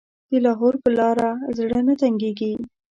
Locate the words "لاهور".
0.45-0.73